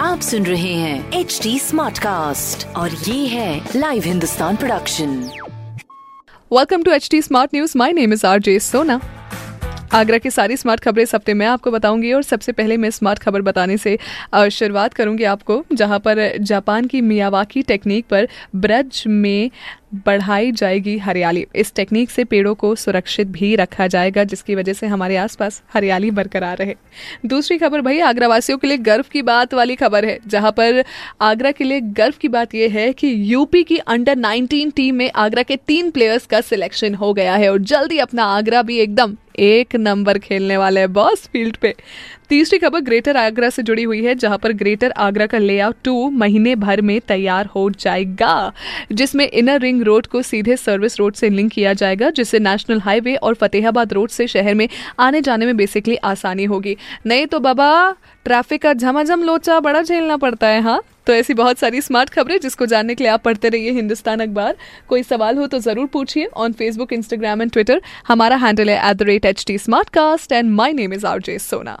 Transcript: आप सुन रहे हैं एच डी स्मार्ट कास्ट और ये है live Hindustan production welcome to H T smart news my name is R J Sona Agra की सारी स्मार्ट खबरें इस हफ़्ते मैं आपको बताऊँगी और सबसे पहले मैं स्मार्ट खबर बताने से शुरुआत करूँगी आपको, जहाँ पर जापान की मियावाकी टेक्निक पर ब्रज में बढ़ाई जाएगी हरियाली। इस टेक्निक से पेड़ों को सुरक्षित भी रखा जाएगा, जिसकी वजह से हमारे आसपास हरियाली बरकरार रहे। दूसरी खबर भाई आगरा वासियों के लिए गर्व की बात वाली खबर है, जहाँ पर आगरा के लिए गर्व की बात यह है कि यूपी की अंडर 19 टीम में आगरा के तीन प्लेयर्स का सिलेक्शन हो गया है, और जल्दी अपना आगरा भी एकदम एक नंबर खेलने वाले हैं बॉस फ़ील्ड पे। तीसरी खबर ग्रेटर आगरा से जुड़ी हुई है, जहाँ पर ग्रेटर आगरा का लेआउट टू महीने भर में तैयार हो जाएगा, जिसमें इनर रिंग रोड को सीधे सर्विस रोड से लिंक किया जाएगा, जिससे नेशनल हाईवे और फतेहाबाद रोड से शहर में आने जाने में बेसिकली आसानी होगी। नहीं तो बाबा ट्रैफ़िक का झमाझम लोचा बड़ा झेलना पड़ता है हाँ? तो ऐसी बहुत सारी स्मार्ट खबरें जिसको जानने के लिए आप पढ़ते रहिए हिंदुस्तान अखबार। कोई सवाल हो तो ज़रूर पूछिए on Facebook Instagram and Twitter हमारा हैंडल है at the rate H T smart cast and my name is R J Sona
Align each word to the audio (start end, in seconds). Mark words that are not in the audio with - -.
आप 0.00 0.20
सुन 0.20 0.46
रहे 0.46 0.72
हैं 0.72 1.12
एच 1.12 1.40
डी 1.42 1.58
स्मार्ट 1.58 1.98
कास्ट 1.98 2.66
और 2.76 2.90
ये 2.90 3.26
है 3.26 3.68
live 3.76 4.02
Hindustan 4.02 4.56
production 4.56 5.14
welcome 6.52 6.82
to 6.82 6.90
H 6.90 7.08
T 7.10 7.22
smart 7.22 7.50
news 7.54 7.78
my 7.78 7.92
name 7.92 8.12
is 8.12 8.26
R 8.26 8.38
J 8.38 8.58
Sona 8.60 9.00
Agra 9.92 10.18
की 10.18 10.30
सारी 10.30 10.56
स्मार्ट 10.56 10.80
खबरें 10.80 11.02
इस 11.02 11.14
हफ़्ते 11.14 11.34
मैं 11.34 11.46
आपको 11.46 11.70
बताऊँगी 11.70 12.12
और 12.12 12.22
सबसे 12.22 12.52
पहले 12.52 12.76
मैं 12.76 12.90
स्मार्ट 12.90 13.18
खबर 13.18 13.42
बताने 13.42 13.76
से 13.76 13.98
शुरुआत 14.50 14.94
करूँगी 14.94 15.24
आपको, 15.24 15.64
जहाँ 15.72 15.98
पर 15.98 16.36
जापान 16.38 16.86
की 16.86 17.00
मियावाकी 17.00 17.62
टेक्निक 17.62 18.06
पर 18.06 18.28
ब्रज 18.56 19.04
में 19.06 19.50
बढ़ाई 19.92 20.52
जाएगी 20.52 20.96
हरियाली। 20.98 21.44
इस 21.56 21.74
टेक्निक 21.74 22.10
से 22.10 22.24
पेड़ों 22.24 22.54
को 22.54 22.74
सुरक्षित 22.74 23.26
भी 23.28 23.54
रखा 23.56 23.86
जाएगा, 23.86 24.24
जिसकी 24.24 24.54
वजह 24.54 24.72
से 24.72 24.86
हमारे 24.86 25.16
आसपास 25.16 25.62
हरियाली 25.74 26.10
बरकरार 26.10 26.56
रहे। 26.56 26.74
दूसरी 27.26 27.58
खबर 27.58 27.80
भाई 27.80 28.00
आगरा 28.00 28.28
वासियों 28.28 28.58
के 28.58 28.66
लिए 28.66 28.78
गर्व 28.78 29.04
की 29.12 29.22
बात 29.22 29.54
वाली 29.54 29.76
खबर 29.76 30.04
है, 30.04 30.18
जहाँ 30.26 30.52
पर 30.52 30.84
आगरा 31.20 31.50
के 31.50 31.64
लिए 31.64 31.80
गर्व 31.80 32.14
की 32.20 32.28
बात 32.28 32.54
यह 32.54 32.72
है 32.72 32.92
कि 32.92 33.14
यूपी 33.32 33.62
की 33.62 33.76
अंडर 33.78 34.16
19 34.16 34.70
टीम 34.76 34.94
में 34.94 35.10
आगरा 35.16 35.42
के 35.42 35.56
तीन 35.56 35.90
प्लेयर्स 35.90 36.26
का 36.26 36.40
सिलेक्शन 36.42 36.94
हो 36.94 37.12
गया 37.14 37.34
है, 37.34 37.50
और 37.50 37.58
जल्दी 37.58 37.98
अपना 37.98 38.24
आगरा 38.36 38.62
भी 38.62 38.78
एकदम 38.78 39.16
एक 39.38 39.74
नंबर 39.76 40.18
खेलने 40.18 40.56
वाले 40.56 40.80
हैं 40.80 40.92
बॉस 40.92 41.26
फ़ील्ड 41.26 41.56
पे। 41.56 41.74
तीसरी 42.28 42.58
खबर 42.58 42.80
ग्रेटर 42.80 43.16
आगरा 43.16 43.48
से 43.50 43.62
जुड़ी 43.62 43.82
हुई 43.82 44.02
है, 44.04 44.14
जहाँ 44.14 44.38
पर 44.38 44.52
ग्रेटर 44.52 44.90
आगरा 44.90 45.26
का 45.26 45.38
लेआउट 45.38 45.76
टू 45.84 46.10
महीने 46.10 46.54
भर 46.56 46.80
में 46.80 47.00
तैयार 47.00 47.46
हो 47.46 47.68
जाएगा, 47.70 48.52
जिसमें 48.92 49.28
इनर 49.28 49.60
रिंग 49.60 49.79
रोड 49.84 50.06
को 50.06 50.22
सीधे 50.22 50.56
सर्विस 50.56 50.98
रोड 50.98 51.14
से 51.14 51.30
लिंक 51.30 51.50
किया 51.52 51.72
जाएगा, 51.74 52.10
जिससे 52.10 52.38
नेशनल 52.38 52.80
हाईवे 52.80 53.14
और 53.16 53.34
फतेहाबाद 53.34 53.92
रोड 53.92 54.10
से 54.10 54.26
शहर 54.26 54.54
में 54.54 54.68
आने 55.00 55.20
जाने 55.20 55.46
में 55.46 55.56
बेसिकली 55.56 55.96
आसानी 55.96 56.44
होगी। 56.44 56.76
नहीं 57.06 57.26
तो 57.26 57.40
बाबा 57.40 57.90
ट्रैफ़िक 58.26 58.62
का 58.62 58.72
झमाझम 58.72 59.22
लोचा 59.24 59.60
बड़ा 59.60 59.82
झेलना 59.82 60.16
पड़ता 60.16 60.46
है 60.46 60.60
हाँ? 60.62 60.80
तो 61.06 61.12
ऐसी 61.12 61.34
बहुत 61.34 61.58
सारी 61.58 61.80
स्मार्ट 61.80 62.10
खबरें 62.10 62.38
जिसको 62.40 62.66
जानने 62.66 62.94
के 62.94 63.04
लिए 63.04 63.12
आप 63.12 63.22
पढ़ते 63.22 63.48
रहिए 63.48 63.70
हिंदुस्तान 63.72 64.20
अखबार। 64.20 64.56
कोई 64.88 65.02
सवाल 65.02 65.38
हो 65.38 65.46
तो 65.46 65.58
ज़रूर 65.60 65.86
पूछिए 65.92 66.26
on 66.36 66.52
Facebook 66.52 66.92
Instagram 66.92 67.42
and 67.42 67.52
Twitter 67.52 67.80
हमारा 68.08 68.36
हैंडल 68.38 68.70
है 68.70 68.90
at 68.90 68.96
the 68.96 69.02
rate 69.02 69.24
H 69.26 69.44
T 69.46 69.58
smart 69.58 69.88
cast 69.90 70.32
and 70.32 70.50
my 70.52 70.72
name 70.72 70.92
is 70.92 71.06
R 71.06 71.20
J 71.20 71.38
Sona 71.38 71.80